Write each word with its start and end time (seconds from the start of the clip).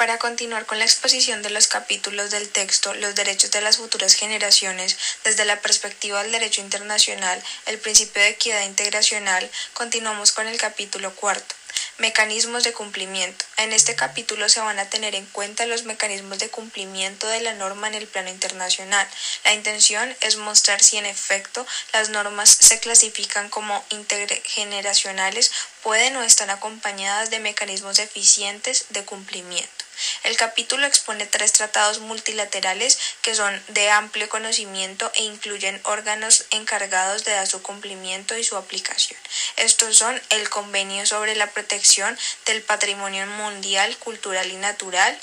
Para 0.00 0.16
continuar 0.16 0.64
con 0.64 0.78
la 0.78 0.86
exposición 0.86 1.42
de 1.42 1.50
los 1.50 1.66
capítulos 1.66 2.30
del 2.30 2.48
texto 2.48 2.94
Los 2.94 3.14
derechos 3.14 3.50
de 3.50 3.60
las 3.60 3.76
futuras 3.76 4.14
generaciones 4.14 4.96
desde 5.24 5.44
la 5.44 5.60
perspectiva 5.60 6.22
del 6.22 6.32
derecho 6.32 6.62
internacional, 6.62 7.42
el 7.66 7.78
principio 7.78 8.22
de 8.22 8.30
equidad 8.30 8.62
integracional, 8.62 9.50
continuamos 9.74 10.32
con 10.32 10.48
el 10.48 10.56
capítulo 10.56 11.14
cuarto. 11.14 11.54
Mecanismos 11.98 12.64
de 12.64 12.72
cumplimiento. 12.72 13.44
En 13.58 13.74
este 13.74 13.94
capítulo 13.94 14.48
se 14.48 14.60
van 14.60 14.78
a 14.78 14.88
tener 14.88 15.14
en 15.14 15.26
cuenta 15.26 15.66
los 15.66 15.84
mecanismos 15.84 16.38
de 16.38 16.48
cumplimiento 16.48 17.28
de 17.28 17.42
la 17.42 17.52
norma 17.52 17.86
en 17.88 17.94
el 17.94 18.06
plano 18.06 18.30
internacional. 18.30 19.06
La 19.44 19.52
intención 19.52 20.16
es 20.22 20.36
mostrar 20.36 20.82
si 20.82 20.96
en 20.96 21.04
efecto 21.04 21.66
las 21.92 22.08
normas 22.08 22.48
se 22.48 22.80
clasifican 22.80 23.50
como 23.50 23.84
intergeneracionales, 23.90 25.52
pueden 25.82 26.16
o 26.16 26.22
están 26.22 26.48
acompañadas 26.48 27.28
de 27.28 27.40
mecanismos 27.40 27.98
eficientes 27.98 28.86
de 28.88 29.04
cumplimiento. 29.04 29.79
El 30.22 30.36
capítulo 30.36 30.86
expone 30.86 31.26
tres 31.26 31.52
tratados 31.52 32.00
multilaterales 32.00 32.98
que 33.22 33.34
son 33.34 33.62
de 33.68 33.90
amplio 33.90 34.28
conocimiento 34.28 35.10
e 35.14 35.22
incluyen 35.22 35.80
órganos 35.84 36.44
encargados 36.50 37.24
de 37.24 37.32
dar 37.32 37.46
su 37.46 37.62
cumplimiento 37.62 38.36
y 38.36 38.44
su 38.44 38.56
aplicación. 38.56 39.18
Estos 39.56 39.96
son 39.96 40.20
el 40.30 40.48
Convenio 40.48 41.06
sobre 41.06 41.36
la 41.36 41.48
Protección 41.48 42.18
del 42.46 42.62
Patrimonio 42.62 43.26
Mundial, 43.26 43.96
Cultural 43.98 44.50
y 44.50 44.56
Natural 44.56 45.18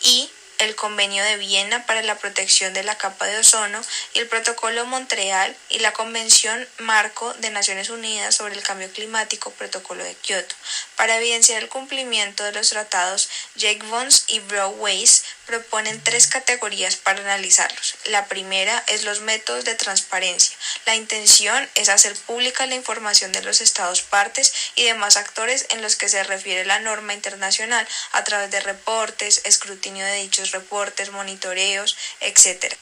y 0.00 0.30
el 0.60 0.76
Convenio 0.76 1.24
de 1.24 1.38
Viena 1.38 1.86
para 1.86 2.02
la 2.02 2.18
protección 2.18 2.74
de 2.74 2.82
la 2.82 2.98
capa 2.98 3.26
de 3.26 3.38
ozono 3.38 3.80
el 4.14 4.28
Protocolo 4.28 4.84
Montreal 4.86 5.56
y 5.70 5.78
la 5.78 5.92
Convención 5.92 6.68
Marco 6.78 7.32
de 7.34 7.50
Naciones 7.50 7.88
Unidas 7.88 8.34
sobre 8.34 8.54
el 8.54 8.62
Cambio 8.62 8.90
Climático, 8.92 9.50
Protocolo 9.52 10.04
de 10.04 10.14
Kioto. 10.14 10.54
Para 10.96 11.16
evidenciar 11.16 11.62
el 11.62 11.68
cumplimiento 11.68 12.44
de 12.44 12.52
los 12.52 12.68
tratados, 12.70 13.28
Jake 13.54 13.84
Vons 13.86 14.24
y 14.28 14.40
Broadways 14.40 15.24
proponen 15.46 16.00
tres 16.04 16.28
categorías 16.28 16.96
para 16.96 17.20
analizarlos. 17.20 17.96
La 18.04 18.26
primera 18.26 18.84
es 18.86 19.04
los 19.04 19.20
métodos 19.20 19.64
de 19.64 19.74
transparencia. 19.74 20.56
La 20.86 20.94
intención 20.94 21.68
es 21.74 21.88
hacer 21.88 22.14
pública 22.14 22.66
la 22.66 22.76
información 22.76 23.32
de 23.32 23.42
los 23.42 23.60
estados 23.60 24.02
partes 24.02 24.52
y 24.76 24.84
demás 24.84 25.16
actores 25.16 25.66
en 25.70 25.82
los 25.82 25.96
que 25.96 26.08
se 26.08 26.22
refiere 26.22 26.64
la 26.64 26.78
norma 26.78 27.14
internacional 27.14 27.86
a 28.12 28.22
través 28.22 28.50
de 28.50 28.60
reportes, 28.60 29.40
escrutinio 29.44 30.04
de 30.04 30.16
dichos 30.16 30.49
reportes, 30.52 31.10
monitoreos, 31.10 31.96
etc. 32.20 32.74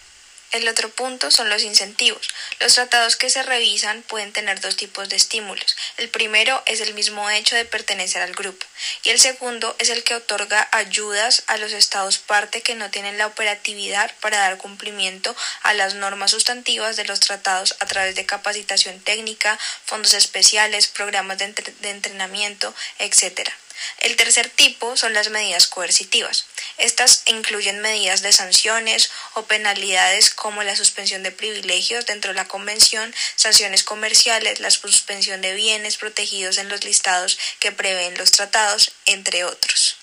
El 0.50 0.66
otro 0.66 0.88
punto 0.88 1.30
son 1.30 1.50
los 1.50 1.62
incentivos. 1.62 2.26
Los 2.58 2.72
tratados 2.72 3.16
que 3.16 3.28
se 3.28 3.42
revisan 3.42 4.00
pueden 4.02 4.32
tener 4.32 4.60
dos 4.60 4.76
tipos 4.76 5.10
de 5.10 5.16
estímulos. 5.16 5.76
El 5.98 6.08
primero 6.08 6.62
es 6.64 6.80
el 6.80 6.94
mismo 6.94 7.28
hecho 7.28 7.54
de 7.54 7.66
pertenecer 7.66 8.22
al 8.22 8.32
grupo 8.32 8.66
y 9.02 9.10
el 9.10 9.20
segundo 9.20 9.76
es 9.78 9.90
el 9.90 10.04
que 10.04 10.14
otorga 10.14 10.66
ayudas 10.72 11.42
a 11.48 11.58
los 11.58 11.72
estados 11.72 12.16
parte 12.16 12.62
que 12.62 12.74
no 12.74 12.90
tienen 12.90 13.18
la 13.18 13.26
operatividad 13.26 14.10
para 14.20 14.38
dar 14.38 14.56
cumplimiento 14.56 15.36
a 15.62 15.74
las 15.74 15.94
normas 15.94 16.30
sustantivas 16.30 16.96
de 16.96 17.04
los 17.04 17.20
tratados 17.20 17.76
a 17.80 17.86
través 17.86 18.14
de 18.14 18.24
capacitación 18.24 19.00
técnica, 19.00 19.58
fondos 19.84 20.14
especiales, 20.14 20.86
programas 20.86 21.36
de, 21.36 21.52
entrenamiento, 21.82 22.74
etc. 22.98 23.50
El 23.98 24.16
tercer 24.16 24.48
tipo 24.48 24.96
son 24.96 25.12
las 25.12 25.28
medidas 25.28 25.66
coercitivas. 25.66 26.46
Estas 26.78 27.22
incluyen 27.26 27.80
medidas 27.80 28.22
de 28.22 28.32
sanciones 28.32 29.10
o 29.34 29.42
penalidades 29.42 30.30
como 30.30 30.62
la 30.62 30.76
suspensión 30.76 31.24
de 31.24 31.32
privilegios 31.32 32.06
dentro 32.06 32.30
de 32.30 32.36
la 32.36 32.46
Convención, 32.46 33.12
sanciones 33.34 33.82
comerciales, 33.82 34.60
la 34.60 34.70
suspensión 34.70 35.40
de 35.40 35.54
bienes 35.54 35.96
protegidos 35.96 36.56
en 36.58 36.68
los 36.68 36.84
listados 36.84 37.36
que 37.58 37.72
prevén 37.72 38.16
los 38.16 38.30
tratados, 38.30 38.92
entre 39.06 39.44
otros. 39.44 39.96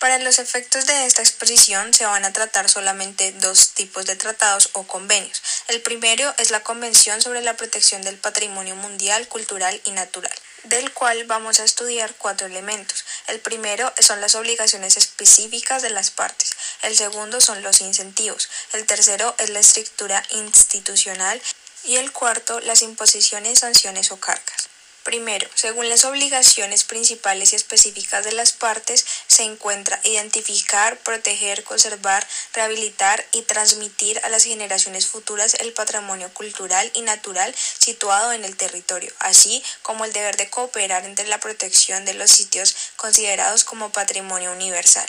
Para 0.00 0.18
los 0.18 0.40
efectos 0.40 0.86
de 0.86 1.06
esta 1.06 1.22
exposición 1.22 1.94
se 1.94 2.04
van 2.04 2.24
a 2.24 2.32
tratar 2.32 2.68
solamente 2.68 3.30
dos 3.30 3.74
tipos 3.74 4.04
de 4.06 4.16
tratados 4.16 4.70
o 4.72 4.84
convenios. 4.88 5.40
El 5.68 5.80
primero 5.82 6.34
es 6.38 6.50
la 6.50 6.64
Convención 6.64 7.22
sobre 7.22 7.42
la 7.42 7.56
Protección 7.56 8.02
del 8.02 8.18
Patrimonio 8.18 8.74
Mundial, 8.74 9.28
Cultural 9.28 9.80
y 9.84 9.92
Natural 9.92 10.34
del 10.64 10.92
cual 10.92 11.24
vamos 11.24 11.60
a 11.60 11.64
estudiar 11.64 12.14
cuatro 12.16 12.46
elementos. 12.46 13.04
El 13.28 13.40
primero 13.40 13.92
son 13.98 14.20
las 14.20 14.34
obligaciones 14.34 14.96
específicas 14.96 15.82
de 15.82 15.90
las 15.90 16.10
partes, 16.10 16.50
el 16.82 16.96
segundo 16.96 17.40
son 17.40 17.62
los 17.62 17.80
incentivos, 17.80 18.48
el 18.72 18.86
tercero 18.86 19.34
es 19.38 19.50
la 19.50 19.60
estructura 19.60 20.22
institucional 20.30 21.40
y 21.84 21.96
el 21.96 22.12
cuarto 22.12 22.60
las 22.60 22.82
imposiciones, 22.82 23.60
sanciones 23.60 24.12
o 24.12 24.18
cargas. 24.18 24.61
Primero, 25.04 25.48
según 25.54 25.88
las 25.88 26.04
obligaciones 26.04 26.84
principales 26.84 27.52
y 27.52 27.56
específicas 27.56 28.24
de 28.24 28.32
las 28.32 28.52
partes, 28.52 29.04
se 29.26 29.42
encuentra 29.42 30.00
identificar, 30.04 30.96
proteger, 30.98 31.64
conservar, 31.64 32.24
rehabilitar 32.54 33.26
y 33.32 33.42
transmitir 33.42 34.20
a 34.22 34.28
las 34.28 34.44
generaciones 34.44 35.06
futuras 35.06 35.54
el 35.54 35.72
patrimonio 35.72 36.32
cultural 36.32 36.88
y 36.94 37.02
natural 37.02 37.52
situado 37.56 38.32
en 38.32 38.44
el 38.44 38.56
territorio, 38.56 39.12
así 39.18 39.62
como 39.82 40.04
el 40.04 40.12
deber 40.12 40.36
de 40.36 40.50
cooperar 40.50 41.04
entre 41.04 41.26
la 41.26 41.40
protección 41.40 42.04
de 42.04 42.14
los 42.14 42.30
sitios 42.30 42.76
considerados 42.96 43.64
como 43.64 43.90
patrimonio 43.90 44.52
universal. 44.52 45.08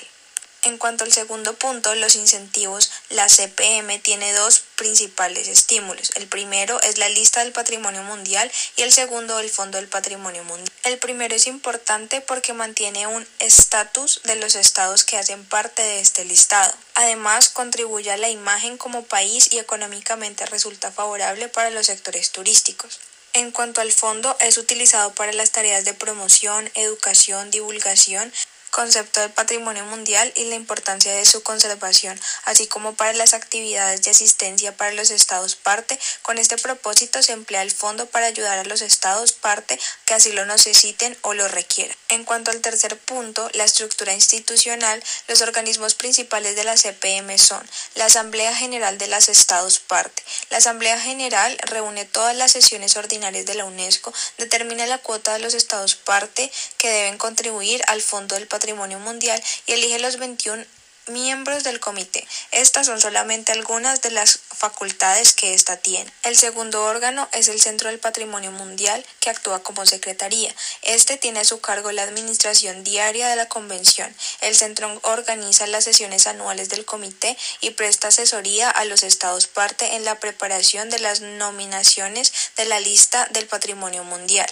En 0.66 0.78
cuanto 0.78 1.04
al 1.04 1.12
segundo 1.12 1.54
punto, 1.56 1.94
los 1.96 2.16
incentivos, 2.16 2.90
la 3.10 3.28
CPM 3.28 4.00
tiene 4.00 4.32
dos 4.32 4.64
principales 4.78 5.50
estímulos. 5.50 6.12
El 6.16 6.28
primero 6.28 6.80
es 6.84 6.98
la 6.98 7.10
lista 7.10 7.44
del 7.44 7.52
patrimonio 7.52 8.02
mundial 8.04 8.50
y 8.78 8.84
el 8.84 8.94
segundo 8.94 9.40
el 9.40 9.50
Fondo 9.50 9.78
del 9.78 9.90
Patrimonio 9.90 10.46
Mundial. 10.46 10.72
El 10.84 11.00
primero 11.00 11.36
es 11.36 11.48
importante 11.48 12.22
porque 12.22 12.54
mantiene 12.54 13.08
un 13.08 13.28
estatus 13.40 14.22
de 14.24 14.38
los 14.38 14.56
estados 14.56 15.04
que 15.04 15.18
hacen 15.18 15.44
parte 15.44 15.82
de 15.82 16.00
este 16.00 16.24
listado. 16.24 16.74
Además, 16.96 17.50
contribuye 17.50 18.12
a 18.12 18.18
la 18.18 18.30
imagen 18.30 18.78
como 18.78 19.04
país 19.04 19.52
y 19.52 19.60
económicamente 19.60 20.46
resulta 20.46 20.92
favorable 20.92 21.50
para 21.50 21.72
los 21.72 21.88
sectores 21.88 22.32
turísticos. 22.32 23.02
En 23.34 23.52
cuanto 23.52 23.82
al 23.82 23.92
fondo, 23.92 24.38
es 24.40 24.58
utilizado 24.58 25.12
para 25.14 25.34
las 25.34 25.52
tareas 25.52 25.86
de 25.86 25.96
promoción, 25.96 26.70
educación, 26.76 27.50
divulgación, 27.50 28.32
concepto 28.74 29.22
del 29.22 29.30
patrimonio 29.30 29.86
mundial 29.86 30.34
y 30.36 30.46
la 30.46 30.56
importancia 30.56 31.14
de 31.14 31.26
su 31.26 31.44
conservación, 31.44 32.20
así 32.46 32.66
como 32.66 32.96
para 32.96 33.14
las 33.14 33.36
actividades 33.36 34.02
de 34.02 34.10
asistencia 34.10 34.76
para 34.76 34.94
los 34.94 35.12
estados 35.12 35.56
parte. 35.56 36.00
Con 36.24 36.40
este 36.40 36.58
propósito 36.58 37.22
se 37.22 37.34
emplea 37.34 37.62
el 37.62 37.70
fondo 37.70 38.08
para 38.08 38.26
ayudar 38.26 38.58
a 38.58 38.64
los 38.64 38.82
estados 38.82 39.32
parte 39.32 39.80
que 40.06 40.16
así 40.16 40.32
lo 40.32 40.48
necesiten 40.48 41.16
o 41.22 41.36
lo 41.36 41.48
requieran. 41.48 41.96
En 42.10 42.24
cuanto 42.24 42.50
al 42.50 42.62
tercer 42.62 42.98
punto, 42.98 43.48
la 43.54 43.64
estructura 43.64 44.12
institucional, 44.14 45.04
los 45.28 45.42
organismos 45.42 45.94
principales 45.94 46.56
de 46.56 46.64
la 46.64 46.76
CPM 46.76 47.38
son 47.38 47.64
la 47.94 48.06
Asamblea 48.06 48.56
General 48.56 48.98
de 48.98 49.08
los 49.08 49.30
Estados 49.30 49.78
parte. 49.80 50.24
La 50.50 50.58
Asamblea 50.58 51.00
General 51.00 51.56
reúne 51.62 52.06
todas 52.06 52.36
las 52.36 52.52
sesiones 52.52 52.98
ordinarias 52.98 53.46
de 53.46 53.54
la 53.54 53.66
UNESCO, 53.66 54.12
determina 54.40 54.88
la 54.88 54.98
cuota 54.98 55.34
de 55.34 55.40
los 55.40 55.54
estados 55.54 55.96
parte 55.96 56.52
que 56.80 56.90
deben 56.90 57.20
contribuir 57.20 57.84
al 57.86 58.02
Fondo 58.02 58.34
del 58.34 58.48
Patrimonio 58.48 58.63
Patrimonio 58.64 58.98
Mundial 59.00 59.44
y 59.66 59.74
elige 59.74 60.00
los 60.00 60.16
21 60.20 60.64
miembros 61.08 61.66
del 61.66 61.82
comité. 61.82 62.26
Estas 62.52 62.86
son 62.86 63.02
solamente 63.02 63.52
algunas 63.52 64.02
de 64.02 64.10
las 64.10 64.40
facultades 64.56 65.34
que 65.34 65.54
ésta 65.54 65.76
tiene. 65.76 66.10
El 66.24 66.38
segundo 66.38 66.82
órgano 66.86 67.28
es 67.34 67.50
el 67.50 67.60
Centro 67.60 67.90
del 67.90 68.00
Patrimonio 68.00 68.54
Mundial, 68.54 69.06
que 69.20 69.30
actúa 69.30 69.64
como 69.64 69.86
secretaría. 69.86 70.56
Este 70.82 71.18
tiene 71.18 71.42
a 71.42 71.44
su 71.44 71.60
cargo 71.60 71.92
la 71.92 72.04
administración 72.04 72.86
diaria 72.86 73.28
de 73.28 73.36
la 73.36 73.50
convención. 73.50 74.16
El 74.40 74.56
centro 74.56 74.98
organiza 75.04 75.68
las 75.68 75.84
sesiones 75.84 76.26
anuales 76.26 76.70
del 76.70 76.86
comité 76.86 77.36
y 77.60 77.72
presta 77.72 78.08
asesoría 78.08 78.70
a 78.70 78.86
los 78.86 79.04
estados 79.04 79.48
parte 79.48 79.98
en 79.98 80.06
la 80.06 80.22
preparación 80.22 80.90
de 80.90 81.00
las 81.00 81.20
nominaciones 81.20 82.32
de 82.56 82.64
la 82.64 82.80
lista 82.80 83.28
del 83.32 83.46
patrimonio 83.46 84.06
mundial. 84.06 84.50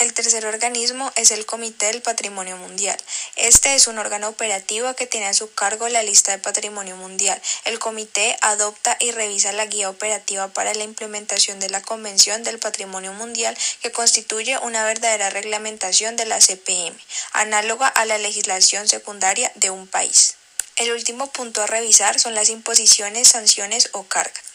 El 0.00 0.14
tercer 0.14 0.46
organismo 0.46 1.12
es 1.14 1.30
el 1.30 1.44
Comité 1.44 1.84
del 1.88 2.00
Patrimonio 2.00 2.56
Mundial. 2.56 2.96
Este 3.36 3.74
es 3.74 3.86
un 3.86 3.98
órgano 3.98 4.28
operativo 4.28 4.94
que 4.94 5.06
tiene 5.06 5.26
a 5.26 5.34
su 5.34 5.52
cargo 5.52 5.90
la 5.90 6.02
lista 6.02 6.32
de 6.32 6.38
patrimonio 6.38 6.96
mundial. 6.96 7.38
El 7.66 7.78
comité 7.78 8.34
adopta 8.40 8.96
y 8.98 9.10
revisa 9.10 9.52
la 9.52 9.66
guía 9.66 9.90
operativa 9.90 10.48
para 10.48 10.72
la 10.72 10.84
implementación 10.84 11.60
de 11.60 11.68
la 11.68 11.82
Convención 11.82 12.42
del 12.44 12.58
Patrimonio 12.58 13.12
Mundial 13.12 13.54
que 13.82 13.92
constituye 13.92 14.56
una 14.60 14.86
verdadera 14.86 15.28
reglamentación 15.28 16.16
de 16.16 16.24
la 16.24 16.40
CPM, 16.40 16.98
análoga 17.32 17.86
a 17.86 18.06
la 18.06 18.16
legislación 18.16 18.88
secundaria 18.88 19.52
de 19.56 19.68
un 19.68 19.86
país. 19.86 20.36
El 20.76 20.92
último 20.92 21.26
punto 21.26 21.60
a 21.60 21.66
revisar 21.66 22.18
son 22.18 22.34
las 22.34 22.48
imposiciones, 22.48 23.28
sanciones 23.28 23.90
o 23.92 24.04
cargas. 24.04 24.50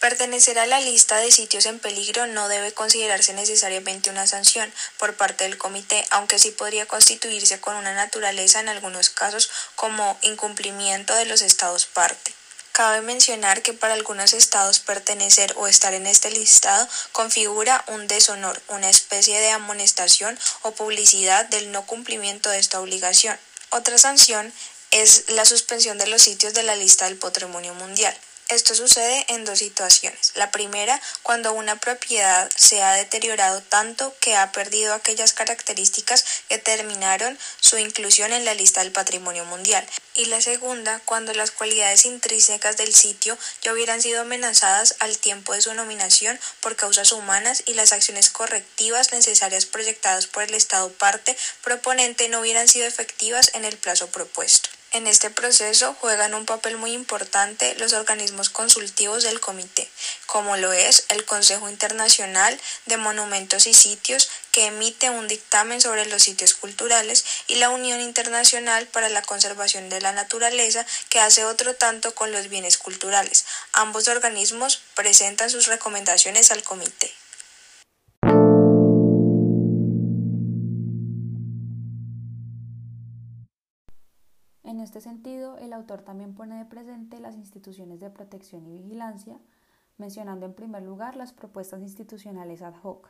Pertenecer 0.00 0.58
a 0.58 0.64
la 0.64 0.80
lista 0.80 1.18
de 1.18 1.30
sitios 1.30 1.66
en 1.66 1.78
peligro 1.78 2.26
no 2.26 2.48
debe 2.48 2.72
considerarse 2.72 3.34
necesariamente 3.34 4.08
una 4.08 4.26
sanción 4.26 4.72
por 4.96 5.14
parte 5.14 5.44
del 5.44 5.58
comité, 5.58 6.06
aunque 6.08 6.38
sí 6.38 6.52
podría 6.52 6.86
constituirse 6.86 7.60
con 7.60 7.76
una 7.76 7.92
naturaleza 7.92 8.60
en 8.60 8.70
algunos 8.70 9.10
casos 9.10 9.50
como 9.76 10.18
incumplimiento 10.22 11.14
de 11.14 11.26
los 11.26 11.42
estados 11.42 11.84
parte. 11.84 12.32
Cabe 12.72 13.02
mencionar 13.02 13.60
que 13.60 13.74
para 13.74 13.92
algunos 13.92 14.32
estados 14.32 14.78
pertenecer 14.78 15.52
o 15.58 15.66
estar 15.66 15.92
en 15.92 16.06
este 16.06 16.30
listado 16.30 16.88
configura 17.12 17.84
un 17.88 18.08
deshonor, 18.08 18.58
una 18.68 18.88
especie 18.88 19.38
de 19.38 19.50
amonestación 19.50 20.38
o 20.62 20.70
publicidad 20.70 21.44
del 21.44 21.72
no 21.72 21.84
cumplimiento 21.84 22.48
de 22.48 22.58
esta 22.58 22.80
obligación. 22.80 23.38
Otra 23.68 23.98
sanción 23.98 24.50
es 24.92 25.28
la 25.28 25.44
suspensión 25.44 25.98
de 25.98 26.06
los 26.06 26.22
sitios 26.22 26.54
de 26.54 26.62
la 26.62 26.74
lista 26.74 27.04
del 27.04 27.18
patrimonio 27.18 27.74
mundial. 27.74 28.16
Esto 28.50 28.74
sucede 28.74 29.24
en 29.28 29.44
dos 29.44 29.60
situaciones. 29.60 30.32
La 30.34 30.50
primera, 30.50 31.00
cuando 31.22 31.52
una 31.52 31.78
propiedad 31.78 32.50
se 32.56 32.82
ha 32.82 32.94
deteriorado 32.94 33.62
tanto 33.62 34.12
que 34.18 34.34
ha 34.34 34.50
perdido 34.50 34.92
aquellas 34.92 35.32
características 35.32 36.24
que 36.48 36.56
determinaron 36.56 37.38
su 37.60 37.78
inclusión 37.78 38.32
en 38.32 38.44
la 38.44 38.54
lista 38.54 38.82
del 38.82 38.90
patrimonio 38.90 39.44
mundial. 39.44 39.86
Y 40.16 40.24
la 40.24 40.40
segunda, 40.40 41.00
cuando 41.04 41.32
las 41.32 41.52
cualidades 41.52 42.04
intrínsecas 42.04 42.76
del 42.76 42.92
sitio 42.92 43.38
ya 43.62 43.72
hubieran 43.72 44.02
sido 44.02 44.22
amenazadas 44.22 44.96
al 44.98 45.16
tiempo 45.16 45.52
de 45.54 45.62
su 45.62 45.72
nominación 45.74 46.36
por 46.58 46.74
causas 46.74 47.12
humanas 47.12 47.62
y 47.66 47.74
las 47.74 47.92
acciones 47.92 48.30
correctivas 48.30 49.12
necesarias 49.12 49.64
proyectadas 49.64 50.26
por 50.26 50.42
el 50.42 50.54
Estado 50.54 50.90
parte 50.90 51.36
proponente 51.62 52.28
no 52.28 52.40
hubieran 52.40 52.66
sido 52.66 52.88
efectivas 52.88 53.52
en 53.54 53.64
el 53.64 53.76
plazo 53.76 54.08
propuesto. 54.08 54.70
En 54.92 55.06
este 55.06 55.30
proceso 55.30 55.94
juegan 56.00 56.34
un 56.34 56.46
papel 56.46 56.76
muy 56.76 56.94
importante 56.94 57.76
los 57.76 57.92
organismos 57.92 58.50
consultivos 58.50 59.22
del 59.22 59.38
comité, 59.38 59.88
como 60.26 60.56
lo 60.56 60.72
es 60.72 61.04
el 61.10 61.24
Consejo 61.24 61.68
Internacional 61.68 62.60
de 62.86 62.96
Monumentos 62.96 63.68
y 63.68 63.74
Sitios, 63.74 64.28
que 64.50 64.66
emite 64.66 65.08
un 65.08 65.28
dictamen 65.28 65.80
sobre 65.80 66.06
los 66.06 66.24
sitios 66.24 66.54
culturales, 66.54 67.24
y 67.46 67.54
la 67.56 67.70
Unión 67.70 68.00
Internacional 68.00 68.88
para 68.88 69.08
la 69.08 69.22
Conservación 69.22 69.90
de 69.90 70.00
la 70.00 70.10
Naturaleza, 70.10 70.84
que 71.08 71.20
hace 71.20 71.44
otro 71.44 71.74
tanto 71.74 72.12
con 72.16 72.32
los 72.32 72.48
bienes 72.48 72.76
culturales. 72.76 73.44
Ambos 73.72 74.08
organismos 74.08 74.82
presentan 74.96 75.50
sus 75.50 75.68
recomendaciones 75.68 76.50
al 76.50 76.64
comité. 76.64 77.19
Este 84.90 85.00
sentido, 85.00 85.56
el 85.58 85.72
autor 85.72 86.02
también 86.02 86.34
pone 86.34 86.58
de 86.58 86.64
presente 86.64 87.20
las 87.20 87.36
instituciones 87.36 88.00
de 88.00 88.10
protección 88.10 88.66
y 88.66 88.72
vigilancia, 88.72 89.38
mencionando 89.98 90.46
en 90.46 90.52
primer 90.52 90.82
lugar 90.82 91.14
las 91.14 91.32
propuestas 91.32 91.80
institucionales 91.80 92.60
ad 92.60 92.74
hoc. 92.82 93.08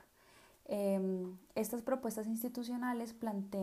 Em, 0.66 1.38
estas 1.54 1.80
propuestas 1.80 2.26
institucionales 2.26 3.16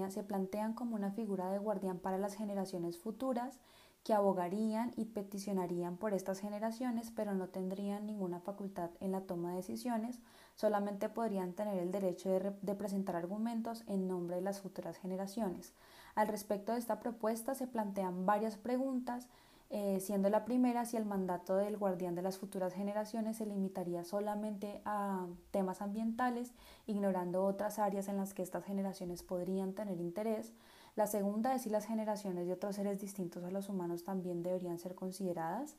se 0.10 0.24
plantean 0.24 0.74
como 0.74 0.96
una 0.96 1.12
figura 1.12 1.52
de 1.52 1.60
guardián 1.60 2.00
para 2.00 2.18
las 2.18 2.34
generaciones 2.34 2.98
futuras 2.98 3.60
que 4.04 4.16
abogarían 4.16 4.94
y 4.96 5.06
peticionarían 5.06 5.98
por 5.98 6.16
estas 6.16 6.40
generaciones, 6.40 7.12
pero 7.12 7.36
no 7.36 7.50
tendrían 7.50 8.08
ninguna 8.08 8.40
facultad 8.40 8.90
en 9.00 9.12
la 9.12 9.22
toma 9.22 9.52
de 9.52 9.58
decisiones, 9.58 10.22
solamente 10.56 11.08
podrían 11.08 11.54
tener 11.54 11.78
el 11.78 11.92
derecho 11.92 12.32
de 12.32 12.76
presentar 12.76 13.16
argumentos 13.16 13.84
en 13.86 14.08
nombre 14.08 14.38
de 14.38 14.42
las 14.42 14.60
futuras 14.60 14.98
generaciones. 14.98 15.76
Al 16.18 16.28
respecto 16.30 16.72
de 16.72 16.80
esta 16.80 17.00
propuesta 17.00 17.54
se 17.54 17.68
plantean 17.68 18.26
varias 18.26 18.58
preguntas, 18.58 19.28
eh, 19.70 20.00
siendo 20.00 20.32
la 20.32 20.46
primera 20.46 20.84
si 20.84 20.98
el 20.98 21.06
mandato 21.06 21.58
del 21.58 21.78
guardián 21.78 22.16
de 22.16 22.24
las 22.24 22.40
futuras 22.40 22.74
generaciones 22.74 23.38
se 23.38 23.46
limitaría 23.46 24.04
solamente 24.04 24.82
a 24.84 25.28
temas 25.52 25.80
ambientales, 25.80 26.54
ignorando 26.88 27.46
otras 27.46 27.78
áreas 27.78 28.08
en 28.08 28.18
las 28.18 28.34
que 28.34 28.42
estas 28.42 28.66
generaciones 28.66 29.22
podrían 29.22 29.74
tener 29.74 30.00
interés. 30.00 30.54
La 30.96 31.06
segunda 31.06 31.54
es 31.54 31.62
si 31.62 31.70
las 31.70 31.86
generaciones 31.86 32.48
de 32.48 32.54
otros 32.54 32.78
seres 32.78 33.00
distintos 33.00 33.44
a 33.44 33.52
los 33.52 33.70
humanos 33.70 34.04
también 34.04 34.42
deberían 34.42 34.80
ser 34.80 34.96
consideradas. 34.96 35.76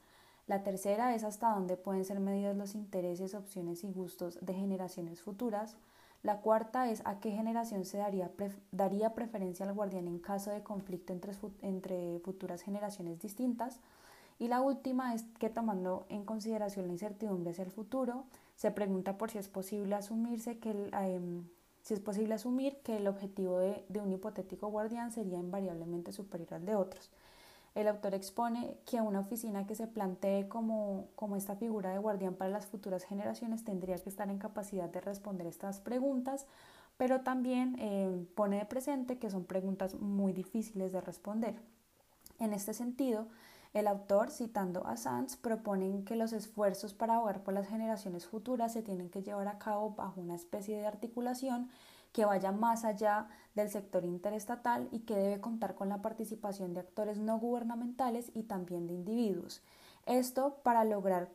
La 0.47 0.63
tercera 0.63 1.17
es 1.17 1.25
hasta 1.25 1.51
dónde 1.51 1.77
pueden 1.77 2.05
ser 2.05 2.21
medidos 2.21 2.57
los 2.57 2.77
intereses, 2.77 3.35
opciones 3.35 3.83
y 3.83 3.91
gustos 3.91 4.39
de 4.41 4.55
generaciones 4.55 5.21
futuras. 5.21 5.77
La 6.23 6.41
cuarta 6.41 6.91
es 6.91 7.03
a 7.05 7.21
qué 7.21 7.31
generación 7.31 7.85
se 7.85 7.99
daría, 7.99 8.31
daría 8.73 9.15
preferencia 9.15 9.67
al 9.67 9.75
guardián 9.75 10.09
en 10.09 10.19
caso 10.19 10.51
de 10.51 10.63
conflicto 10.63 11.13
entre, 11.13 11.33
entre 11.63 12.19
futuras 12.21 12.63
generaciones 12.63 13.21
distintas. 13.21 13.81
Y 14.41 14.49
la 14.49 14.61
última 14.61 15.15
es 15.15 15.25
que 15.39 15.51
tomando 15.51 16.07
en 16.09 16.25
consideración 16.25 16.87
la 16.87 16.93
incertidumbre 16.93 17.51
hacia 17.51 17.65
el 17.65 17.71
futuro, 17.71 18.25
se 18.57 18.71
pregunta 18.71 19.19
por 19.19 19.31
si 19.31 19.39
es 19.39 19.49
posible 19.49 19.95
asumirse 19.95 20.59
que 20.59 20.91
em, 20.93 21.45
si 21.83 21.95
es 21.95 22.01
posible 22.01 22.35
asumir 22.35 22.77
que 22.83 22.97
el 22.97 23.07
objetivo 23.07 23.59
de, 23.59 23.85
de 23.89 24.01
un 24.01 24.13
hipotético 24.13 24.69
guardián 24.69 25.11
sería 25.11 25.39
invariablemente 25.39 26.13
superior 26.13 26.55
al 26.55 26.67
de 26.67 26.75
otros. 26.75 27.11
El 27.79 27.87
autor 27.87 28.13
expone 28.15 28.77
que 28.85 29.01
una 29.01 29.21
oficina 29.21 29.65
que 29.65 29.77
se 29.77 29.87
plantee 29.87 30.49
como, 30.49 31.07
como 31.15 31.37
esta 31.37 31.55
figura 31.55 31.93
de 31.93 31.99
guardián 32.01 32.35
para 32.35 32.51
las 32.51 32.67
futuras 32.67 33.05
generaciones 33.05 33.63
tendría 33.63 33.97
que 33.99 34.09
estar 34.09 34.29
en 34.31 34.39
capacidad 34.39 34.89
de 34.89 35.01
responder 35.01 35.47
estas 35.47 35.79
preguntas, 35.79 36.49
pero 36.97 37.21
también 37.21 37.77
eh, 37.79 38.27
pone 38.35 38.57
de 38.59 38.65
presente 38.65 39.21
que 39.21 39.31
son 39.31 39.45
preguntas 39.45 39.95
muy 39.95 40.33
difíciles 40.33 40.91
de 40.91 41.01
responder. 41.01 41.55
En 42.41 42.53
este 42.53 42.75
sentido, 42.75 43.29
el 43.75 43.87
autor, 43.87 44.33
citando 44.33 44.85
a 44.85 44.97
Sanz, 44.97 45.37
propone 45.37 46.03
que 46.03 46.17
los 46.17 46.33
esfuerzos 46.33 46.95
para 46.95 47.15
abogar 47.15 47.45
por 47.45 47.55
las 47.55 47.69
generaciones 47.69 48.27
futuras 48.27 48.73
se 48.73 48.83
tienen 48.83 49.09
que 49.09 49.23
llevar 49.23 49.47
a 49.47 49.61
cabo 49.61 49.91
bajo 49.91 50.21
una 50.21 50.35
especie 50.35 50.77
de 50.79 50.87
articulación 50.89 51.71
que 52.13 52.25
vaya 52.25 52.53
más 52.53 52.85
allá 52.85 53.29
del 53.55 53.71
sector 53.71 54.05
interestatal 54.05 54.89
y 54.93 55.01
que 55.01 55.17
debe 55.17 55.41
contar 55.41 55.75
con 55.75 55.89
la 55.89 56.03
participación 56.03 56.75
de 56.75 56.81
actores 56.81 57.19
no 57.19 57.39
gubernamentales 57.39 58.31
y 58.35 58.45
también 58.45 58.87
de 58.87 58.95
individuos. 58.95 59.63
Esto 60.07 60.61
para 60.63 60.85
lograr 60.85 61.29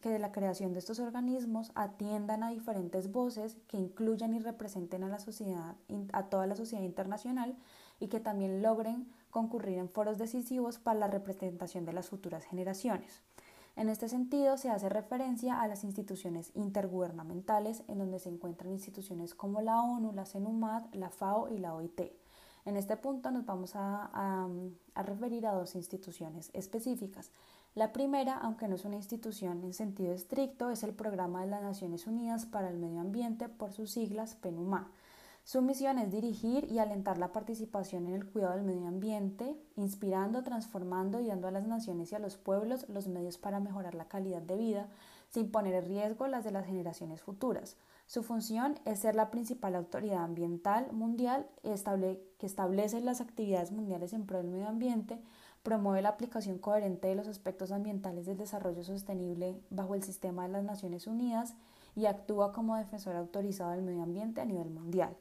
que 0.00 0.18
la 0.20 0.30
creación 0.30 0.72
de 0.72 0.78
estos 0.78 1.00
organismos 1.00 1.72
atiendan 1.74 2.44
a 2.44 2.50
diferentes 2.50 3.10
voces 3.10 3.56
que 3.66 3.78
incluyan 3.78 4.32
y 4.32 4.38
representen 4.38 5.02
a 5.02 5.08
la 5.08 5.18
sociedad, 5.18 5.74
a 6.12 6.26
toda 6.26 6.46
la 6.46 6.54
sociedad 6.54 6.84
internacional 6.84 7.56
y 7.98 8.06
que 8.06 8.20
también 8.20 8.62
logren 8.62 9.10
concurrir 9.30 9.78
en 9.78 9.88
foros 9.88 10.18
decisivos 10.18 10.78
para 10.78 11.00
la 11.00 11.08
representación 11.08 11.84
de 11.84 11.94
las 11.94 12.10
futuras 12.10 12.44
generaciones. 12.44 13.22
En 13.74 13.88
este 13.88 14.08
sentido, 14.08 14.58
se 14.58 14.68
hace 14.68 14.88
referencia 14.88 15.62
a 15.62 15.66
las 15.66 15.82
instituciones 15.82 16.50
intergubernamentales, 16.54 17.82
en 17.88 17.98
donde 17.98 18.18
se 18.18 18.28
encuentran 18.28 18.72
instituciones 18.72 19.34
como 19.34 19.62
la 19.62 19.82
ONU, 19.82 20.12
la 20.12 20.26
CENUMAD, 20.26 20.92
la 20.94 21.08
FAO 21.08 21.48
y 21.48 21.58
la 21.58 21.74
OIT. 21.74 22.12
En 22.64 22.76
este 22.76 22.96
punto 22.96 23.30
nos 23.30 23.44
vamos 23.44 23.72
a, 23.74 24.48
referir 24.94 25.46
a 25.46 25.52
dos 25.52 25.74
instituciones 25.74 26.50
específicas. 26.52 27.32
La 27.74 27.92
primera, 27.92 28.36
aunque 28.36 28.68
no 28.68 28.76
es 28.76 28.84
una 28.84 28.96
institución 28.96 29.64
en 29.64 29.72
sentido 29.72 30.12
estricto, 30.12 30.70
es 30.70 30.82
el 30.82 30.94
Programa 30.94 31.40
de 31.40 31.48
las 31.48 31.62
Naciones 31.62 32.06
Unidas 32.06 32.44
para 32.44 32.68
el 32.68 32.76
Medio 32.76 33.00
Ambiente, 33.00 33.48
por 33.48 33.72
sus 33.72 33.90
siglas 33.90 34.36
PNUMA. 34.36 34.90
Su 35.44 35.60
misión 35.60 35.98
es 35.98 36.10
dirigir 36.12 36.70
y 36.70 36.78
alentar 36.78 37.18
la 37.18 37.32
participación 37.32 38.06
en 38.06 38.14
el 38.14 38.26
cuidado 38.26 38.54
del 38.54 38.64
medio 38.64 38.86
ambiente, 38.86 39.56
inspirando, 39.74 40.44
transformando 40.44 41.20
y 41.20 41.26
dando 41.26 41.48
a 41.48 41.50
las 41.50 41.66
naciones 41.66 42.12
y 42.12 42.14
a 42.14 42.20
los 42.20 42.36
pueblos 42.36 42.88
los 42.88 43.08
medios 43.08 43.38
para 43.38 43.58
mejorar 43.58 43.96
la 43.96 44.06
calidad 44.06 44.40
de 44.40 44.56
vida, 44.56 44.88
sin 45.30 45.50
poner 45.50 45.74
en 45.74 45.86
riesgo 45.86 46.28
las 46.28 46.44
de 46.44 46.52
las 46.52 46.64
generaciones 46.64 47.22
futuras. 47.22 47.76
Su 48.06 48.22
función 48.22 48.78
es 48.84 49.00
ser 49.00 49.16
la 49.16 49.30
principal 49.32 49.74
autoridad 49.74 50.22
ambiental 50.22 50.92
mundial 50.92 51.48
que 51.62 52.46
establece 52.46 53.00
las 53.00 53.20
actividades 53.20 53.72
mundiales 53.72 54.12
en 54.12 54.26
pro 54.26 54.38
del 54.38 54.48
medio 54.48 54.68
ambiente, 54.68 55.20
promueve 55.64 56.02
la 56.02 56.10
aplicación 56.10 56.58
coherente 56.58 57.08
de 57.08 57.16
los 57.16 57.26
aspectos 57.26 57.72
ambientales 57.72 58.26
del 58.26 58.36
desarrollo 58.36 58.84
sostenible 58.84 59.60
bajo 59.70 59.96
el 59.96 60.04
sistema 60.04 60.44
de 60.44 60.52
las 60.52 60.64
Naciones 60.64 61.08
Unidas 61.08 61.56
y 61.96 62.06
actúa 62.06 62.52
como 62.52 62.76
defensor 62.76 63.16
autorizado 63.16 63.72
del 63.72 63.82
medio 63.82 64.04
ambiente 64.04 64.40
a 64.40 64.44
nivel 64.44 64.70
mundial. 64.70 65.16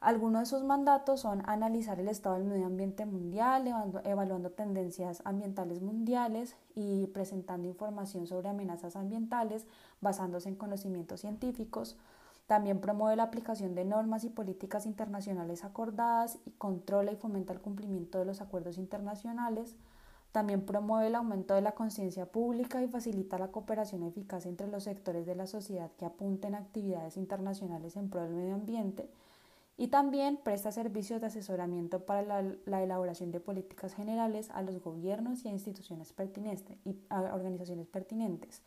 Algunos 0.00 0.42
de 0.42 0.46
sus 0.46 0.62
mandatos 0.62 1.20
son 1.20 1.42
analizar 1.48 1.98
el 1.98 2.08
estado 2.08 2.34
del 2.34 2.44
medio 2.44 2.66
ambiente 2.66 3.06
mundial, 3.06 3.66
evaluando, 4.04 4.50
tendencias 4.50 5.22
ambientales 5.24 5.80
mundiales 5.80 6.54
y 6.74 7.06
presentando 7.08 7.66
información 7.66 8.26
sobre 8.26 8.50
amenazas 8.50 8.94
ambientales 8.94 9.66
basándose 10.02 10.50
en 10.50 10.56
conocimientos 10.56 11.22
científicos. 11.22 11.96
También 12.46 12.80
promueve 12.80 13.16
la 13.16 13.24
aplicación 13.24 13.74
de 13.74 13.86
normas 13.86 14.24
y 14.24 14.28
políticas 14.28 14.84
internacionales 14.84 15.64
acordadas 15.64 16.38
y 16.44 16.50
controla 16.50 17.10
y 17.10 17.16
fomenta 17.16 17.54
el 17.54 17.60
cumplimiento 17.62 18.18
de 18.18 18.26
los 18.26 18.42
acuerdos 18.42 18.76
internacionales. 18.76 19.76
También 20.30 20.66
promueve 20.66 21.06
el 21.06 21.14
aumento 21.14 21.54
de 21.54 21.62
la 21.62 21.72
conciencia 21.72 22.26
pública 22.26 22.82
y 22.82 22.88
facilita 22.88 23.38
la 23.38 23.48
cooperación 23.48 24.02
eficaz 24.02 24.44
entre 24.44 24.68
los 24.68 24.84
sectores 24.84 25.24
de 25.24 25.34
la 25.34 25.46
sociedad 25.46 25.90
que 25.96 26.04
apunten 26.04 26.54
a 26.54 26.58
actividades 26.58 27.16
internacionales 27.16 27.96
en 27.96 28.10
pro 28.10 28.20
del 28.20 28.34
medio 28.34 28.54
ambiente 28.54 29.08
y 29.78 29.88
también 29.88 30.38
presta 30.42 30.72
servicios 30.72 31.20
de 31.20 31.26
asesoramiento 31.26 32.06
para 32.06 32.22
la, 32.22 32.82
elaboración 32.82 33.30
de 33.30 33.40
políticas 33.40 33.94
generales 33.94 34.50
a 34.50 34.62
los 34.62 34.80
gobiernos 34.82 35.44
y 35.44 35.48
a 35.48 35.52
instituciones 35.52 36.12
pertinentes 36.12 36.78
y 36.84 36.96
a 37.10 37.34
organizaciones 37.34 37.86
pertinentes. 37.86 38.62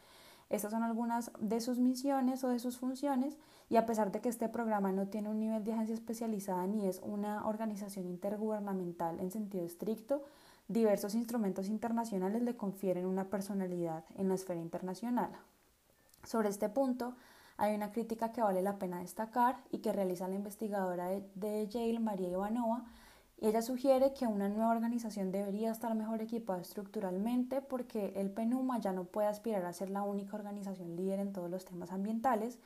Estas 0.50 0.72
son 0.72 0.84
algunas 0.84 1.32
de 1.40 1.62
sus 1.62 1.80
misiones 1.80 2.44
o 2.44 2.50
de 2.50 2.60
sus 2.60 2.78
funciones 2.78 3.38
y 3.70 3.76
a 3.76 3.86
pesar 3.86 4.12
de 4.12 4.20
que 4.20 4.30
este 4.30 4.50
programa 4.50 4.92
no 4.92 5.08
tiene 5.08 5.30
un 5.30 5.40
nivel 5.40 5.64
de 5.64 5.74
agencia 5.74 5.94
especializada 5.94 6.66
ni 6.66 6.88
es 6.88 7.02
una 7.04 7.48
organización 7.48 8.08
intergubernamental 8.08 9.20
en 9.20 9.32
sentido 9.32 9.66
estricto, 9.66 10.24
diversos 10.68 11.16
instrumentos 11.16 11.68
internacionales 11.68 12.42
le 12.42 12.56
confieren 12.56 13.06
una 13.06 13.30
personalidad 13.30 14.06
en 14.16 14.28
la 14.28 14.36
esfera 14.36 14.60
internacional. 14.60 15.32
Sobre 16.24 16.50
este 16.50 16.70
punto, 16.70 17.16
hay 17.60 17.76
una 17.76 17.92
crítica 17.92 18.32
que 18.32 18.42
vale 18.42 18.62
la 18.62 18.80
pena 18.80 19.02
destacar 19.02 19.58
y 19.70 19.80
que 19.80 19.92
realiza 19.92 20.28
la 20.28 20.36
investigadora 20.36 21.10
de, 21.36 21.68
Yale, 21.68 22.00
María 22.00 22.30
Ivanova, 22.30 22.86
ella 23.42 23.62
sugiere 23.62 24.14
que 24.14 24.28
una 24.28 24.50
nueva 24.50 24.72
organización 24.72 25.32
debería 25.32 25.72
estar 25.72 25.94
mejor 25.94 26.22
equipada 26.22 26.62
estructuralmente 26.62 27.62
porque 27.62 28.14
el 28.16 28.32
PENUMA 28.32 28.80
ya 28.80 28.92
no 28.94 29.04
puede 29.04 29.28
aspirar 29.28 29.66
a 29.66 29.74
ser 29.74 29.90
la 29.90 30.04
única 30.04 30.36
organización 30.36 30.96
líder 30.96 31.20
en 31.20 31.34
todos 31.34 31.50
los 31.50 31.66
temas 31.66 31.92
ambientales 31.92 32.60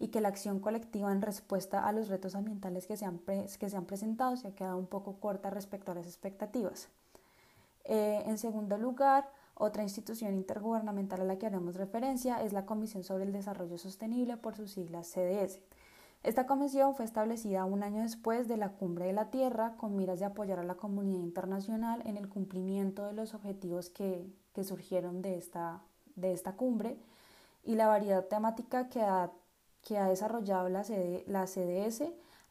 y 0.00 0.08
que 0.08 0.20
la 0.20 0.28
acción 0.28 0.58
colectiva 0.60 1.12
en 1.12 1.22
respuesta 1.22 1.86
a 1.86 1.92
los 1.92 2.08
retos 2.08 2.34
ambientales 2.34 2.86
que 2.86 2.96
se 2.96 3.04
han, 3.04 3.18
que 3.18 3.70
se 3.70 3.76
han 3.76 3.86
presentado 3.86 4.36
se 4.36 4.48
ha 4.48 4.54
quedado 4.54 4.78
un 4.78 4.86
poco 4.86 5.20
corta 5.20 5.50
respecto 5.50 5.92
a 5.92 5.94
las 5.94 6.06
expectativas. 6.06 6.88
Eh, 7.84 8.22
en 8.26 8.38
segundo 8.38 8.78
lugar, 8.78 9.28
otra 9.60 9.82
institución 9.82 10.34
intergubernamental 10.34 11.20
a 11.20 11.24
la 11.24 11.38
que 11.38 11.46
haremos 11.46 11.76
referencia 11.76 12.42
es 12.42 12.52
la 12.52 12.64
Comisión 12.64 13.04
sobre 13.04 13.24
el 13.24 13.32
Desarrollo 13.32 13.76
Sostenible 13.76 14.38
por 14.38 14.56
sus 14.56 14.72
siglas 14.72 15.06
CDS. 15.06 15.60
Esta 16.22 16.46
comisión 16.46 16.94
fue 16.94 17.04
establecida 17.04 17.64
un 17.64 17.82
año 17.82 18.02
después 18.02 18.48
de 18.48 18.56
la 18.56 18.70
Cumbre 18.70 19.06
de 19.06 19.12
la 19.12 19.30
Tierra 19.30 19.76
con 19.76 19.96
miras 19.96 20.18
de 20.18 20.26
apoyar 20.26 20.58
a 20.58 20.64
la 20.64 20.74
comunidad 20.74 21.20
internacional 21.20 22.02
en 22.06 22.16
el 22.16 22.28
cumplimiento 22.28 23.04
de 23.06 23.12
los 23.12 23.34
objetivos 23.34 23.90
que, 23.90 24.26
surgieron 24.62 25.22
de 25.22 25.38
esta, 25.38 25.80
de 26.16 26.32
esta 26.32 26.52
cumbre 26.52 26.98
y 27.64 27.76
la 27.76 27.86
variedad 27.86 28.26
temática 28.26 28.90
que 28.90 29.00
ha, 29.00 29.30
que 29.82 29.96
ha 29.96 30.06
desarrollado 30.08 30.68
la, 30.68 30.84
la 31.26 31.46
CDS 31.46 32.02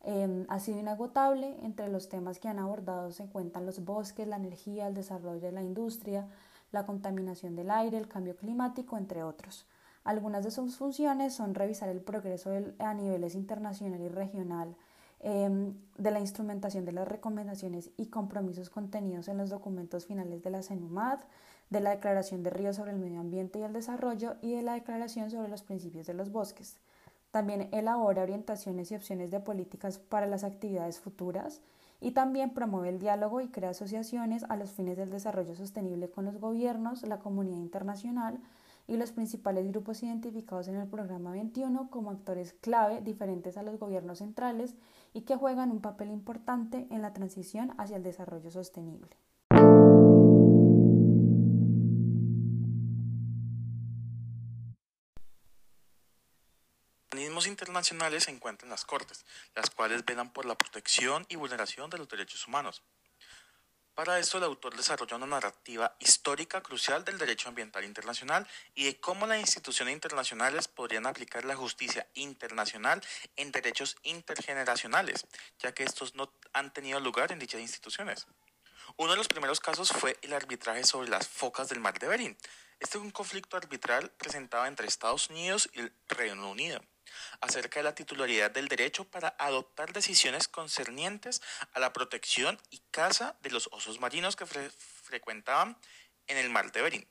em, 0.01 0.45
ha 0.47 0.59
sido 0.59 0.79
inagotable. 0.79 1.57
Entre 1.63 1.87
los 1.87 2.09
temas 2.09 2.39
que 2.39 2.47
han 2.47 2.57
abordado 2.57 3.11
se 3.11 3.23
encuentran 3.23 3.67
los 3.67 3.85
bosques, 3.85 4.27
la 4.27 4.37
energía, 4.37 4.87
el 4.87 4.95
desarrollo 4.95 5.41
de 5.41 5.51
la 5.51 5.61
industria, 5.61 6.27
la 6.71 6.85
contaminación 6.85 7.55
del 7.55 7.71
aire, 7.71 7.97
el 7.97 8.07
cambio 8.07 8.35
climático, 8.35 8.97
entre 8.97 9.23
otros. 9.23 9.65
Algunas 10.03 10.43
de 10.43 10.51
sus 10.51 10.77
funciones 10.77 11.33
son 11.33 11.55
revisar 11.55 11.89
el 11.89 12.01
progreso 12.01 12.51
a 12.79 12.93
niveles 12.93 13.35
internacional 13.35 14.01
y 14.01 14.07
regional 14.09 14.75
em, 15.19 15.73
de 15.97 16.11
la 16.11 16.19
instrumentación 16.19 16.85
de 16.85 16.93
las 16.93 17.07
recomendaciones 17.07 17.91
y 17.97 18.07
compromisos 18.07 18.69
contenidos 18.69 19.27
en 19.27 19.37
los 19.37 19.49
documentos 19.49 20.05
finales 20.05 20.41
de 20.41 20.49
la 20.49 20.63
CENUMAD, 20.63 21.19
de 21.69 21.79
la 21.81 21.91
Declaración 21.91 22.41
de 22.43 22.49
Ríos 22.49 22.77
sobre 22.77 22.91
el 22.91 22.99
Medio 22.99 23.19
Ambiente 23.19 23.59
y 23.59 23.63
el 23.63 23.73
Desarrollo 23.73 24.37
y 24.41 24.53
de 24.53 24.61
la 24.61 24.73
Declaración 24.73 25.29
sobre 25.29 25.49
los 25.49 25.63
Principios 25.63 26.07
de 26.07 26.13
los 26.13 26.31
Bosques. 26.31 26.77
También 27.31 27.69
elabora 27.71 28.23
orientaciones 28.23 28.91
y 28.91 28.95
opciones 28.95 29.29
de 29.29 29.39
políticas 29.39 29.99
para 29.99 30.25
las 30.25 30.43
actividades 30.43 30.99
futuras 30.99 31.61
y 32.01 32.11
también 32.11 32.51
promueve 32.51 32.89
el 32.89 32.99
diálogo 32.99 33.41
y 33.41 33.49
crea 33.49 33.71
asociaciones 33.71 34.43
a 34.45 34.55
los 34.55 34.71
fines 34.71 34.97
del 34.97 35.09
desarrollo 35.09 35.55
sostenible 35.55 36.09
con 36.09 36.25
los 36.25 36.37
gobiernos, 36.37 37.03
la 37.03 37.19
comunidad 37.19 37.57
internacional, 37.57 38.39
y 38.89 38.97
los 38.97 39.11
principales 39.11 39.67
grupos 39.67 40.01
identificados 40.01 40.67
en 40.67 40.75
el 40.75 40.87
programa 40.87 41.31
21 41.31 41.91
como 41.91 42.09
actores 42.09 42.53
clave 42.53 43.01
diferentes 43.01 43.55
a 43.55 43.61
los 43.61 43.77
gobiernos 43.77 44.17
centrales 44.17 44.75
y 45.13 45.21
que 45.21 45.35
juegan 45.35 45.71
un 45.71 45.79
papel 45.79 46.09
importante 46.09 46.87
en 46.89 47.03
la 47.03 47.13
transición 47.13 47.71
hacia 47.77 47.97
el 47.97 48.03
desarrollo 48.03 48.49
sostenible. 48.49 49.15
Organismos 57.39 57.47
internacionales 57.47 58.23
se 58.25 58.31
encuentran 58.31 58.69
las 58.69 58.83
Cortes, 58.83 59.25
las 59.55 59.69
cuales 59.69 60.03
velan 60.03 60.33
por 60.33 60.45
la 60.45 60.55
protección 60.55 61.25
y 61.29 61.37
vulneración 61.37 61.89
de 61.89 61.97
los 61.97 62.09
derechos 62.09 62.45
humanos. 62.47 62.81
Para 63.95 64.19
esto, 64.19 64.37
el 64.37 64.43
autor 64.43 64.75
desarrolla 64.75 65.15
una 65.15 65.25
narrativa 65.25 65.95
histórica 65.99 66.61
crucial 66.61 67.03
del 67.05 67.17
derecho 67.17 67.49
ambiental 67.49 67.83
internacional 67.85 68.45
y 68.75 68.85
de 68.85 68.99
cómo 68.99 69.25
las 69.25 69.39
instituciones 69.39 69.93
internacionales 69.93 70.67
podrían 70.67 71.05
aplicar 71.05 71.45
la 71.45 71.55
justicia 71.55 72.07
internacional 72.13 73.01
en 73.35 73.51
derechos 73.51 73.95
intergeneracionales, 74.03 75.25
ya 75.59 75.73
que 75.73 75.83
estos 75.83 76.15
no 76.15 76.33
han 76.53 76.73
tenido 76.73 76.99
lugar 76.99 77.31
en 77.31 77.39
dichas 77.39 77.61
instituciones. 77.61 78.27
Uno 78.97 79.11
de 79.11 79.17
los 79.17 79.27
primeros 79.27 79.59
casos 79.59 79.91
fue 79.91 80.17
el 80.23 80.33
arbitraje 80.33 80.83
sobre 80.83 81.09
las 81.09 81.27
focas 81.27 81.69
del 81.69 81.79
mar 81.79 81.99
de 81.99 82.07
Bering. 82.07 82.37
Este 82.79 82.97
es 82.97 83.03
un 83.03 83.11
conflicto 83.11 83.57
arbitral 83.57 84.09
presentado 84.11 84.65
entre 84.65 84.87
Estados 84.87 85.29
Unidos 85.29 85.69
y 85.73 85.81
el 85.81 85.93
Reino 86.07 86.49
Unido 86.49 86.81
acerca 87.41 87.79
de 87.79 87.83
la 87.83 87.95
titularidad 87.95 88.51
del 88.51 88.67
derecho 88.67 89.05
para 89.05 89.35
adoptar 89.39 89.93
decisiones 89.93 90.47
concernientes 90.47 91.41
a 91.73 91.79
la 91.79 91.93
protección 91.93 92.59
y 92.69 92.81
caza 92.91 93.35
de 93.41 93.51
los 93.51 93.69
osos 93.71 93.99
marinos 93.99 94.35
que 94.35 94.45
frecuentaban 94.45 95.77
en 96.27 96.37
el 96.37 96.49
mar 96.49 96.71
de 96.71 96.81
Bering, 96.81 97.07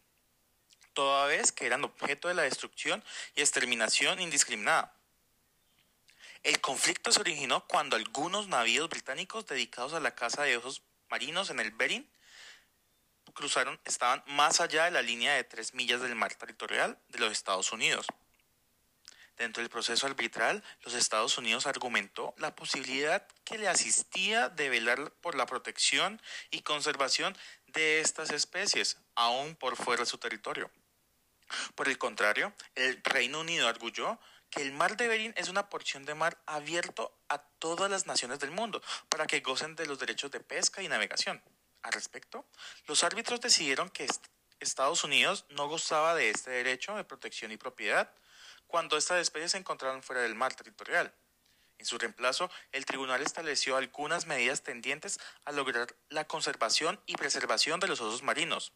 toda 0.92 1.26
vez 1.26 1.52
que 1.52 1.66
eran 1.66 1.84
objeto 1.84 2.28
de 2.28 2.34
la 2.34 2.42
destrucción 2.42 3.04
y 3.34 3.40
exterminación 3.40 4.20
indiscriminada. 4.20 4.94
El 6.42 6.60
conflicto 6.60 7.10
se 7.10 7.20
originó 7.20 7.66
cuando 7.66 7.96
algunos 7.96 8.48
navíos 8.48 8.88
británicos 8.88 9.46
dedicados 9.46 9.92
a 9.92 10.00
la 10.00 10.14
caza 10.14 10.44
de 10.44 10.56
osos 10.56 10.82
marinos 11.08 11.50
en 11.50 11.60
el 11.60 11.72
Bering 11.72 12.08
cruzaron, 13.38 13.78
estaban 13.84 14.22
más 14.26 14.60
allá 14.60 14.86
de 14.86 14.90
la 14.90 15.02
línea 15.02 15.34
de 15.34 15.44
tres 15.44 15.74
millas 15.74 16.00
del 16.00 16.14
mar 16.14 16.34
territorial 16.34 16.98
de 17.08 17.18
los 17.20 17.32
Estados 17.32 17.72
Unidos. 17.72 18.06
Dentro 19.38 19.62
del 19.62 19.70
proceso 19.70 20.04
arbitral, 20.06 20.64
los 20.82 20.94
Estados 20.94 21.38
Unidos 21.38 21.66
argumentó 21.66 22.34
la 22.38 22.56
posibilidad 22.56 23.24
que 23.44 23.56
le 23.56 23.68
asistía 23.68 24.48
de 24.48 24.68
velar 24.68 25.12
por 25.20 25.36
la 25.36 25.46
protección 25.46 26.20
y 26.50 26.62
conservación 26.62 27.38
de 27.68 28.00
estas 28.00 28.30
especies, 28.30 28.98
aún 29.14 29.54
por 29.54 29.76
fuera 29.76 30.02
de 30.02 30.10
su 30.10 30.18
territorio. 30.18 30.72
Por 31.76 31.88
el 31.88 31.98
contrario, 31.98 32.52
el 32.74 33.00
Reino 33.04 33.40
Unido 33.40 33.68
arguyó 33.68 34.18
que 34.50 34.62
el 34.62 34.72
mar 34.72 34.96
de 34.96 35.06
Bering 35.06 35.34
es 35.36 35.48
una 35.48 35.68
porción 35.68 36.04
de 36.04 36.16
mar 36.16 36.36
abierto 36.46 37.16
a 37.28 37.38
todas 37.38 37.88
las 37.88 38.06
naciones 38.06 38.40
del 38.40 38.50
mundo 38.50 38.82
para 39.08 39.26
que 39.26 39.40
gocen 39.40 39.76
de 39.76 39.86
los 39.86 40.00
derechos 40.00 40.32
de 40.32 40.40
pesca 40.40 40.82
y 40.82 40.88
navegación. 40.88 41.40
Al 41.82 41.92
respecto, 41.92 42.44
los 42.86 43.04
árbitros 43.04 43.40
decidieron 43.40 43.88
que 43.90 44.08
Estados 44.58 45.04
Unidos 45.04 45.44
no 45.50 45.68
gozaba 45.68 46.16
de 46.16 46.30
este 46.30 46.50
derecho 46.50 46.96
de 46.96 47.04
protección 47.04 47.52
y 47.52 47.56
propiedad, 47.56 48.12
cuando 48.68 48.96
estas 48.96 49.20
especies 49.20 49.50
se 49.52 49.58
encontraron 49.58 50.02
fuera 50.02 50.22
del 50.22 50.36
mar 50.36 50.54
territorial. 50.54 51.12
En 51.78 51.86
su 51.86 51.98
reemplazo, 51.98 52.50
el 52.72 52.84
tribunal 52.86 53.22
estableció 53.22 53.76
algunas 53.76 54.26
medidas 54.26 54.62
tendientes 54.62 55.18
a 55.44 55.52
lograr 55.52 55.96
la 56.08 56.26
conservación 56.26 57.00
y 57.06 57.16
preservación 57.16 57.80
de 57.80 57.88
los 57.88 58.00
osos 58.00 58.22
marinos, 58.22 58.72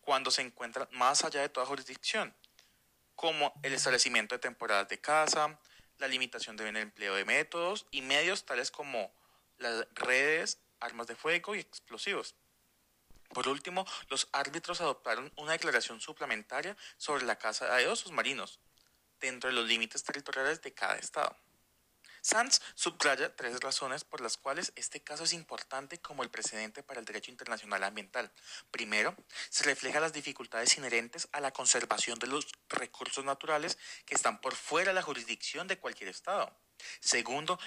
cuando 0.00 0.30
se 0.30 0.42
encuentran 0.42 0.88
más 0.92 1.24
allá 1.24 1.42
de 1.42 1.48
toda 1.48 1.66
jurisdicción, 1.66 2.34
como 3.14 3.52
el 3.62 3.74
establecimiento 3.74 4.34
de 4.34 4.38
temporadas 4.38 4.88
de 4.88 5.00
caza, 5.00 5.58
la 5.98 6.08
limitación 6.08 6.56
del 6.56 6.76
empleo 6.76 7.14
de 7.14 7.24
métodos 7.24 7.86
y 7.90 8.02
medios 8.02 8.46
tales 8.46 8.70
como 8.70 9.12
las 9.58 9.86
redes, 9.94 10.60
armas 10.80 11.08
de 11.08 11.16
fuego 11.16 11.56
y 11.56 11.58
explosivos. 11.58 12.36
Por 13.30 13.48
último, 13.48 13.84
los 14.08 14.28
árbitros 14.32 14.80
adoptaron 14.80 15.32
una 15.36 15.52
declaración 15.52 16.00
suplementaria 16.00 16.76
sobre 16.96 17.26
la 17.26 17.36
caza 17.36 17.74
de 17.74 17.88
osos 17.88 18.12
marinos, 18.12 18.60
dentro 19.20 19.50
de 19.50 19.56
los 19.56 19.66
límites 19.66 20.02
territoriales 20.02 20.62
de 20.62 20.72
cada 20.72 20.96
estado. 20.96 21.36
Sanz 22.20 22.60
subraya 22.74 23.34
tres 23.34 23.60
razones 23.60 24.04
por 24.04 24.20
las 24.20 24.36
cuales 24.36 24.72
este 24.76 25.00
caso 25.00 25.24
es 25.24 25.32
importante 25.32 25.98
como 25.98 26.22
el 26.22 26.30
precedente 26.30 26.82
para 26.82 27.00
el 27.00 27.06
derecho 27.06 27.30
internacional 27.30 27.84
ambiental. 27.84 28.30
Primero, 28.70 29.16
se 29.48 29.64
refleja 29.64 30.00
las 30.00 30.12
dificultades 30.12 30.76
inherentes 30.76 31.28
a 31.32 31.40
la 31.40 31.52
conservación 31.52 32.18
de 32.18 32.26
los 32.26 32.46
recursos 32.68 33.24
naturales 33.24 33.78
que 34.04 34.14
están 34.14 34.40
por 34.40 34.54
fuera 34.54 34.90
de 34.90 34.94
la 34.94 35.02
jurisdicción 35.02 35.68
de 35.68 35.78
cualquier 35.78 36.10
estado. 36.10 36.54
Segundo, 37.00 37.58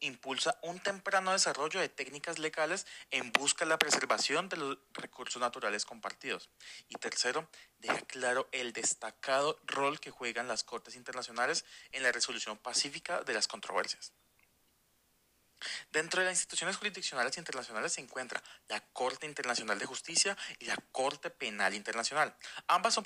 impulsa 0.00 0.58
un 0.62 0.80
temprano 0.80 1.32
desarrollo 1.32 1.80
de 1.80 1.88
técnicas 1.88 2.38
legales 2.38 2.86
en 3.10 3.32
busca 3.32 3.64
de 3.64 3.70
la 3.70 3.78
preservación 3.78 4.48
de 4.48 4.56
los 4.56 4.78
recursos 4.92 5.40
naturales 5.40 5.84
compartidos. 5.84 6.50
Y 6.88 6.94
tercero, 6.96 7.48
deja 7.78 8.00
claro 8.02 8.48
el 8.52 8.72
destacado 8.72 9.58
rol 9.64 10.00
que 10.00 10.10
juegan 10.10 10.48
las 10.48 10.64
Cortes 10.64 10.96
Internacionales 10.96 11.64
en 11.92 12.02
la 12.02 12.12
resolución 12.12 12.58
pacífica 12.58 13.22
de 13.22 13.34
las 13.34 13.48
controversias. 13.48 14.12
Dentro 15.90 16.20
de 16.20 16.26
las 16.26 16.36
instituciones 16.36 16.76
jurisdiccionales 16.76 17.38
internacionales 17.38 17.94
se 17.94 18.00
encuentra 18.00 18.42
la 18.68 18.80
Corte 18.92 19.26
Internacional 19.26 19.78
de 19.78 19.86
Justicia 19.86 20.36
y 20.58 20.66
la 20.66 20.76
Corte 20.92 21.30
Penal 21.30 21.74
Internacional. 21.74 22.36
Ambas 22.66 22.94
son 22.94 23.04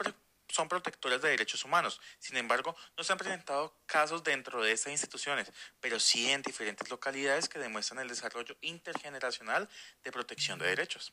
son 0.52 0.68
protectores 0.68 1.20
de 1.22 1.30
derechos 1.30 1.64
humanos. 1.64 2.00
Sin 2.18 2.36
embargo, 2.36 2.76
no 2.96 3.04
se 3.04 3.12
han 3.12 3.18
presentado 3.18 3.80
casos 3.86 4.22
dentro 4.22 4.62
de 4.62 4.72
estas 4.72 4.92
instituciones, 4.92 5.52
pero 5.80 5.98
sí 6.00 6.30
en 6.30 6.42
diferentes 6.42 6.90
localidades 6.90 7.48
que 7.48 7.58
demuestran 7.58 8.00
el 8.00 8.08
desarrollo 8.08 8.56
intergeneracional 8.60 9.68
de 10.02 10.12
protección 10.12 10.58
de 10.58 10.66
derechos. 10.66 11.12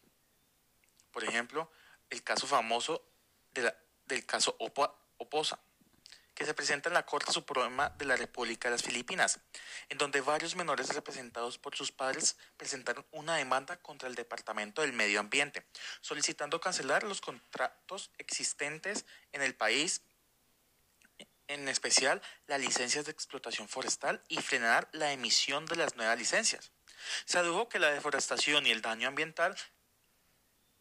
Por 1.11 1.23
ejemplo, 1.23 1.71
el 2.09 2.23
caso 2.23 2.47
famoso 2.47 3.03
del 4.05 4.25
caso 4.25 4.55
Oposa, 5.17 5.59
que 6.37 6.45
se 6.45 6.53
presenta 6.53 6.87
en 6.87 6.93
la 6.93 7.03
Corte 7.03 7.31
Suprema 7.31 7.89
de 7.97 8.05
la 8.05 8.15
República 8.15 8.67
de 8.67 8.75
las 8.75 8.83
Filipinas, 8.83 9.39
en 9.89 9.97
donde 9.97 10.21
varios 10.21 10.55
menores 10.55 10.93
representados 10.93 11.57
por 11.57 11.75
sus 11.75 11.91
padres 11.91 12.37
presentaron 12.57 13.03
una 13.09 13.37
demanda 13.37 13.77
contra 13.77 14.07
el 14.07 14.13
Departamento 14.13 14.83
del 14.83 14.93
Medio 14.93 15.19
Ambiente, 15.19 15.65
solicitando 15.99 16.61
cancelar 16.61 17.01
los 17.01 17.21
contratos 17.21 18.11
existentes 18.19 19.07
en 19.31 19.41
el 19.41 19.55
país, 19.55 20.03
en 21.47 21.67
especial 21.69 22.21
las 22.45 22.61
licencias 22.61 23.05
de 23.05 23.11
explotación 23.13 23.67
forestal 23.67 24.23
y 24.27 24.37
frenar 24.37 24.89
la 24.91 25.11
emisión 25.11 25.65
de 25.65 25.77
las 25.77 25.95
nuevas 25.95 26.19
licencias. 26.19 26.71
Se 27.25 27.39
adujo 27.39 27.67
que 27.67 27.79
la 27.79 27.89
deforestación 27.89 28.67
y 28.67 28.69
el 28.69 28.83
daño 28.83 29.07
ambiental 29.07 29.57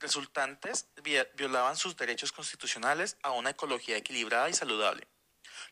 resultantes 0.01 0.87
violaban 1.35 1.77
sus 1.77 1.97
derechos 1.97 2.31
constitucionales 2.31 3.17
a 3.23 3.31
una 3.31 3.51
ecología 3.51 3.97
equilibrada 3.97 4.51
y 4.51 4.53
saludable. 4.53 5.09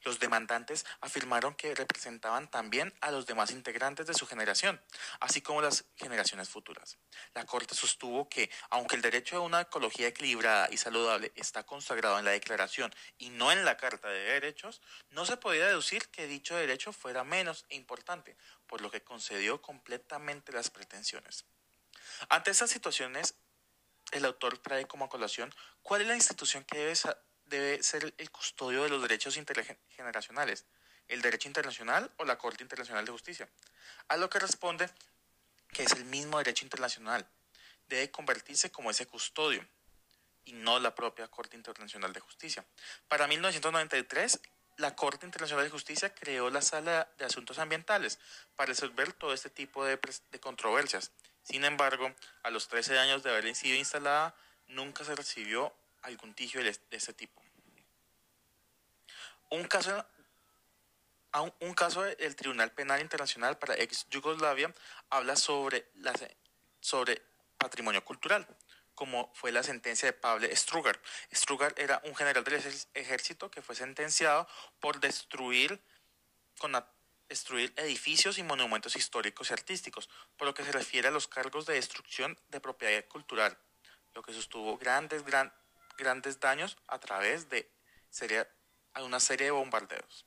Los 0.02 0.18
demandantes 0.18 0.84
afirmaron 1.00 1.54
que 1.54 1.74
representaban 1.74 2.50
también 2.50 2.92
a 3.00 3.10
los 3.10 3.26
demás 3.26 3.50
integrantes 3.50 4.06
de 4.06 4.14
su 4.14 4.26
generación, 4.26 4.80
así 5.20 5.40
como 5.40 5.62
las 5.62 5.84
generaciones 5.96 6.48
futuras. 6.48 6.98
La 7.34 7.46
Corte 7.46 7.74
sostuvo 7.74 8.28
que, 8.28 8.50
aunque 8.70 8.96
el 8.96 9.02
derecho 9.02 9.36
a 9.36 9.40
una 9.40 9.62
ecología 9.62 10.08
equilibrada 10.08 10.68
y 10.70 10.76
saludable 10.76 11.32
está 11.36 11.64
consagrado 11.64 12.18
en 12.18 12.24
la 12.24 12.32
Declaración 12.32 12.94
y 13.18 13.30
no 13.30 13.52
en 13.52 13.64
la 13.64 13.76
Carta 13.76 14.08
de 14.08 14.20
Derechos, 14.20 14.80
no 15.10 15.26
se 15.26 15.36
podía 15.36 15.66
deducir 15.66 16.08
que 16.08 16.26
dicho 16.26 16.56
derecho 16.56 16.92
fuera 16.92 17.24
menos 17.24 17.64
importante, 17.68 18.36
por 18.66 18.80
lo 18.80 18.90
que 18.90 19.02
concedió 19.02 19.62
completamente 19.62 20.52
las 20.52 20.70
pretensiones. 20.70 21.44
Ante 22.28 22.50
estas 22.50 22.70
situaciones, 22.70 23.34
el 24.12 24.24
autor 24.24 24.58
trae 24.58 24.86
como 24.86 25.08
colación 25.08 25.52
cuál 25.82 26.02
es 26.02 26.08
la 26.08 26.14
institución 26.14 26.64
que 26.64 26.78
debe 26.78 26.94
debe 27.46 27.82
ser 27.82 28.14
el 28.18 28.30
custodio 28.30 28.82
de 28.84 28.88
los 28.88 29.02
derechos 29.02 29.36
intergeneracionales, 29.36 30.64
el 31.08 31.22
derecho 31.22 31.48
internacional 31.48 32.10
o 32.16 32.24
la 32.24 32.38
Corte 32.38 32.62
Internacional 32.62 33.04
de 33.04 33.12
Justicia. 33.12 33.48
A 34.08 34.16
lo 34.16 34.30
que 34.30 34.38
responde 34.38 34.88
que 35.74 35.82
es 35.82 35.92
el 35.92 36.04
mismo 36.06 36.38
derecho 36.38 36.64
internacional. 36.64 37.26
Debe 37.88 38.10
convertirse 38.10 38.70
como 38.70 38.90
ese 38.90 39.06
custodio 39.06 39.66
y 40.44 40.52
no 40.52 40.78
la 40.78 40.94
propia 40.94 41.28
Corte 41.28 41.56
Internacional 41.56 42.12
de 42.12 42.20
Justicia. 42.20 42.64
Para 43.08 43.26
1993, 43.26 44.40
la 44.78 44.96
Corte 44.96 45.26
Internacional 45.26 45.64
de 45.64 45.70
Justicia 45.70 46.14
creó 46.14 46.48
la 46.50 46.62
Sala 46.62 47.08
de 47.18 47.24
Asuntos 47.24 47.58
Ambientales 47.58 48.18
para 48.56 48.68
resolver 48.68 49.12
todo 49.12 49.34
este 49.34 49.50
tipo 49.50 49.84
de, 49.84 49.98
de 50.30 50.40
controversias. 50.40 51.12
Sin 51.42 51.64
embargo, 51.64 52.14
a 52.42 52.50
los 52.50 52.68
13 52.68 52.98
años 52.98 53.22
de 53.22 53.30
haber 53.30 53.54
sido 53.54 53.76
instalada, 53.76 54.34
nunca 54.66 55.04
se 55.04 55.14
recibió 55.14 55.74
algún 56.04 56.34
tigio 56.34 56.62
de 56.62 56.78
este 56.90 57.12
tipo. 57.14 57.42
Un 59.50 59.64
caso, 59.64 60.06
un 61.60 61.74
caso 61.74 62.02
del 62.02 62.36
Tribunal 62.36 62.72
Penal 62.72 63.00
Internacional 63.00 63.58
para 63.58 63.76
ex 63.76 64.06
Yugoslavia 64.10 64.74
habla 65.10 65.36
sobre, 65.36 65.86
la, 65.94 66.12
sobre 66.80 67.22
patrimonio 67.58 68.04
cultural, 68.04 68.46
como 68.94 69.32
fue 69.34 69.52
la 69.52 69.62
sentencia 69.62 70.06
de 70.06 70.12
Pablo 70.12 70.48
Strugar. 70.54 71.00
Strugar 71.32 71.74
era 71.76 72.00
un 72.04 72.14
general 72.14 72.44
del 72.44 72.62
ejército 72.94 73.50
que 73.50 73.62
fue 73.62 73.74
sentenciado 73.74 74.48
por 74.80 75.00
destruir, 75.00 75.80
con 76.58 76.72
destruir 77.28 77.72
edificios 77.76 78.38
y 78.38 78.42
monumentos 78.42 78.96
históricos 78.96 79.50
y 79.50 79.52
artísticos, 79.52 80.08
por 80.36 80.46
lo 80.46 80.54
que 80.54 80.64
se 80.64 80.72
refiere 80.72 81.08
a 81.08 81.10
los 81.10 81.28
cargos 81.28 81.66
de 81.66 81.74
destrucción 81.74 82.38
de 82.48 82.60
propiedad 82.60 83.04
cultural, 83.06 83.56
lo 84.14 84.22
que 84.22 84.32
sostuvo 84.32 84.76
grandes, 84.78 85.24
grandes 85.24 85.63
grandes 85.96 86.40
daños 86.40 86.76
a 86.86 86.98
través 86.98 87.48
de 87.48 87.70
una 88.96 89.20
serie 89.20 89.46
de 89.46 89.50
bombardeos. 89.50 90.26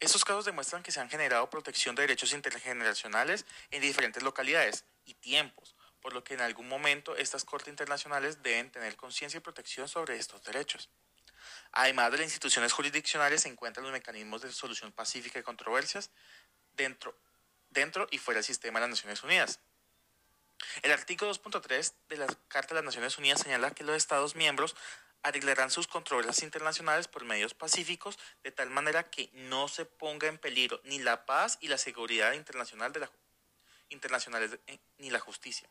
Estos 0.00 0.24
casos 0.24 0.44
demuestran 0.44 0.82
que 0.82 0.92
se 0.92 1.00
han 1.00 1.10
generado 1.10 1.50
protección 1.50 1.96
de 1.96 2.02
derechos 2.02 2.32
intergeneracionales 2.32 3.44
en 3.70 3.82
diferentes 3.82 4.22
localidades 4.22 4.84
y 5.04 5.14
tiempos, 5.14 5.74
por 6.00 6.12
lo 6.12 6.22
que 6.22 6.34
en 6.34 6.40
algún 6.40 6.68
momento 6.68 7.16
estas 7.16 7.44
cortes 7.44 7.68
internacionales 7.68 8.42
deben 8.42 8.70
tener 8.70 8.94
conciencia 8.96 9.38
y 9.38 9.40
protección 9.40 9.88
sobre 9.88 10.16
estos 10.16 10.44
derechos. 10.44 10.88
Además 11.72 12.12
de 12.12 12.18
las 12.18 12.26
instituciones 12.26 12.72
jurisdiccionales 12.72 13.42
se 13.42 13.48
encuentran 13.48 13.84
los 13.84 13.92
mecanismos 13.92 14.42
de 14.42 14.52
solución 14.52 14.92
pacífica 14.92 15.38
de 15.40 15.42
controversias 15.42 16.10
dentro, 16.74 17.18
dentro 17.68 18.06
y 18.10 18.18
fuera 18.18 18.38
del 18.38 18.44
sistema 18.44 18.78
de 18.78 18.86
las 18.86 18.90
Naciones 18.90 19.22
Unidas. 19.24 19.60
El 20.82 20.92
artículo 20.92 21.32
2.3 21.32 21.92
de 22.08 22.16
la 22.16 22.26
Carta 22.48 22.68
de 22.68 22.76
las 22.76 22.84
Naciones 22.84 23.18
Unidas 23.18 23.40
señala 23.40 23.70
que 23.70 23.84
los 23.84 23.96
Estados 23.96 24.34
miembros 24.36 24.76
arreglarán 25.22 25.70
sus 25.70 25.86
controversias 25.86 26.42
internacionales 26.42 27.08
por 27.08 27.24
medios 27.24 27.54
pacíficos 27.54 28.18
de 28.42 28.52
tal 28.52 28.70
manera 28.70 29.10
que 29.10 29.30
no 29.32 29.68
se 29.68 29.84
ponga 29.84 30.28
en 30.28 30.38
peligro 30.38 30.80
ni 30.84 30.98
la 30.98 31.26
paz 31.26 31.58
y 31.60 31.68
la 31.68 31.78
seguridad 31.78 32.32
internacional 32.32 32.92
de 32.92 33.00
la, 33.00 33.10
internacionales 33.88 34.58
eh, 34.66 34.78
ni 34.98 35.10
la 35.10 35.20
justicia. 35.20 35.68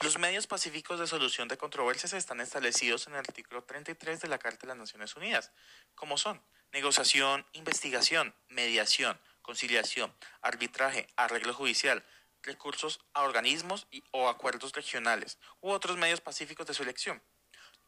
Los 0.00 0.18
medios 0.18 0.46
pacíficos 0.46 0.98
de 0.98 1.06
solución 1.06 1.46
de 1.48 1.58
controversias 1.58 2.12
están 2.14 2.40
establecidos 2.40 3.06
en 3.06 3.14
el 3.14 3.20
artículo 3.20 3.62
33 3.62 4.20
de 4.20 4.28
la 4.28 4.38
Carta 4.38 4.62
de 4.62 4.68
las 4.68 4.76
Naciones 4.76 5.14
Unidas, 5.14 5.52
como 5.94 6.16
son 6.18 6.42
negociación, 6.72 7.46
investigación, 7.52 8.34
mediación, 8.48 9.20
conciliación, 9.42 10.12
arbitraje, 10.40 11.06
arreglo 11.16 11.54
judicial, 11.54 12.04
recursos 12.44 13.00
a 13.12 13.22
organismos 13.22 13.86
o 14.10 14.28
acuerdos 14.28 14.72
regionales 14.72 15.38
u 15.60 15.70
otros 15.70 15.96
medios 15.96 16.20
pacíficos 16.20 16.66
de 16.66 16.74
su 16.74 16.82
elección. 16.82 17.22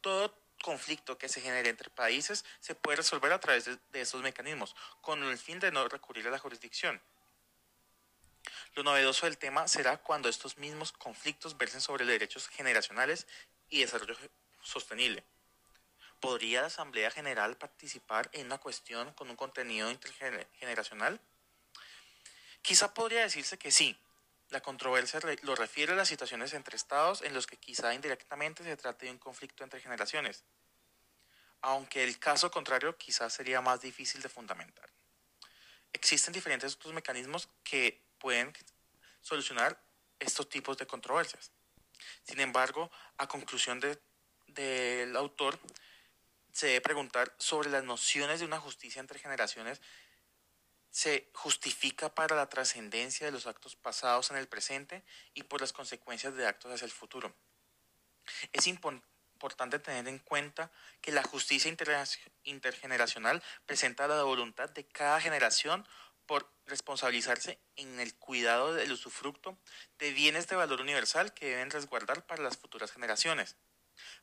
Todo 0.01 0.35
conflicto 0.62 1.19
que 1.19 1.29
se 1.29 1.40
genere 1.40 1.69
entre 1.69 1.90
países 1.90 2.45
se 2.61 2.75
puede 2.75 2.97
resolver 2.97 3.33
a 3.33 3.40
través 3.40 3.66
de, 3.66 3.79
de 3.92 4.01
estos 4.01 4.23
mecanismos, 4.23 4.75
con 5.01 5.23
el 5.23 5.38
fin 5.38 5.61
de 5.61 5.71
no 5.71 5.87
recurrir 5.88 6.27
a 6.27 6.31
la 6.31 6.38
jurisdicción. 6.38 7.01
Lo 8.75 8.83
novedoso 8.83 9.27
del 9.27 9.38
tema 9.38 9.69
será 9.69 9.99
cuando 9.99 10.29
estos 10.29 10.59
mismos 10.59 10.92
conflictos 10.92 11.57
versen 11.57 11.81
sobre 11.81 12.05
derechos 12.05 12.49
generacionales 12.49 13.27
y 13.69 13.81
desarrollo 13.81 14.16
sostenible. 14.62 15.25
¿Podría 16.21 16.62
la 16.62 16.69
Asamblea 16.69 17.11
General 17.11 17.57
participar 17.57 18.29
en 18.33 18.47
una 18.47 18.59
cuestión 18.59 19.12
con 19.12 19.29
un 19.29 19.37
contenido 19.37 19.90
intergeneracional? 19.90 21.21
Quizá 22.62 22.95
podría 22.95 23.21
decirse 23.21 23.59
que 23.59 23.71
sí, 23.71 23.99
la 24.51 24.61
controversia 24.61 25.21
lo 25.43 25.55
refiere 25.55 25.93
a 25.93 25.97
las 25.97 26.09
situaciones 26.09 26.53
entre 26.53 26.77
estados 26.77 27.23
en 27.23 27.35
los 27.35 27.47
que 27.47 27.57
quizá 27.57 27.95
indirectamente 27.95 28.63
se 28.63 28.77
trate 28.77 29.07
de 29.07 29.13
un 29.13 29.19
conflicto 29.19 29.65
entre 29.65 29.81
generaciones, 29.81 30.45
aunque 31.63 32.05
el 32.05 32.19
caso 32.19 32.51
contrario 32.51 32.97
quizá 32.97 33.29
sería 33.29 33.61
más 33.61 33.81
difícil 33.81 34.23
de 34.23 34.29
fundamentar. 34.29 34.91
Existen 35.93 36.33
diferentes 36.33 36.75
otros 36.75 36.95
mecanismos 36.95 37.49
que 37.65 38.05
pueden 38.19 38.53
solucionar 39.21 39.83
estos 40.19 40.49
tipos 40.49 40.77
de 40.77 40.87
controversias. 40.87 41.51
Sin 42.23 42.41
embargo, 42.41 42.91
a 43.17 43.27
conclusión 43.27 43.81
del 44.47 45.17
autor, 45.17 45.59
se 46.53 46.69
debe 46.69 46.81
preguntar 46.81 47.35
sobre 47.39 47.69
las 47.69 47.85
nociones 47.85 48.41
de 48.41 48.47
una 48.47 48.61
justicia 48.61 49.01
entre 49.01 49.19
generaciones 49.19 49.81
se 50.97 51.29
justifica 51.35 52.15
para 52.15 52.35
la 52.35 52.49
trascendencia 52.49 53.27
de 53.27 53.31
los 53.31 53.47
actos 53.47 53.77
pasados 53.77 54.31
en 54.31 54.39
el 54.39 54.49
presente 54.49 55.05
y 55.35 55.43
por 55.43 55.61
las 55.61 55.75
consecuencias 55.75 56.35
de 56.35 56.47
actos 56.47 56.73
hacia 56.73 56.87
el 56.87 56.91
futuro. 56.91 57.37
Es 58.51 58.67
importante 58.67 59.79
tener 59.79 60.09
en 60.09 60.19
cuenta 60.19 60.73
que 61.03 61.13
la 61.13 61.23
justicia 61.23 61.71
intergeneracional 62.45 63.43
presenta 63.67 64.09
la 64.09 64.23
voluntad 64.23 64.71
de 64.71 64.89
cada 64.89 65.21
generación 65.21 65.87
por 66.25 66.51
responsabilizarse 66.65 67.59
en 67.77 68.01
el 68.01 68.15
cuidado 68.15 68.73
del 68.73 68.91
usufructo 68.91 69.59
de 69.99 70.13
bienes 70.13 70.49
de 70.49 70.57
valor 70.57 70.81
universal 70.81 71.35
que 71.35 71.51
deben 71.51 71.71
resguardar 71.71 72.25
para 72.25 72.43
las 72.43 72.57
futuras 72.57 72.91
generaciones. 72.91 73.57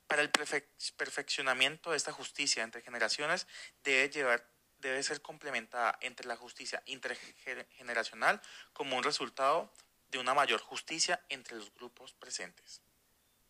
Para 0.08 0.24
el 0.24 0.32
perfeccionamiento 0.32 1.92
de 1.92 1.98
esta 1.98 2.12
justicia 2.12 2.64
entre 2.64 2.82
generaciones 2.82 3.46
debe 3.84 4.10
llevar 4.10 4.53
debe 4.90 5.04
ser 5.04 5.22
complementada 5.22 5.98
entre 6.02 6.28
la 6.28 6.36
justicia 6.36 6.84
intergeneracional 6.86 8.42
como 8.74 8.98
un 8.98 9.04
resultado 9.04 9.72
de 10.10 10.20
una 10.20 10.34
mayor 10.34 10.60
justicia 10.62 11.24
entre 11.30 11.56
los 11.58 11.74
grupos 11.74 12.14
presentes. 12.14 12.82